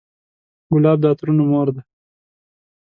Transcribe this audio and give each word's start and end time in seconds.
ګلاب 0.71 0.97
د 1.01 1.05
عطرونو 1.11 1.43
مور 1.51 1.67
ده. 1.75 1.81